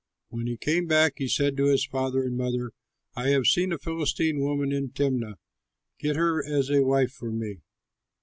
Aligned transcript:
When 0.29 0.47
he 0.47 0.57
came 0.57 0.87
back 0.87 1.19
he 1.19 1.27
said 1.27 1.55
to 1.57 1.65
his 1.69 1.85
father 1.85 2.23
and 2.23 2.35
mother, 2.35 2.71
"I 3.15 3.27
have 3.29 3.45
seen 3.45 3.71
a 3.71 3.77
Philistine 3.77 4.39
woman 4.39 4.71
in 4.71 4.89
Timnah. 4.89 5.35
Get 5.99 6.15
her 6.15 6.43
as 6.43 6.71
a 6.71 6.81
wife 6.83 7.11
for 7.11 7.31
me." 7.31 7.61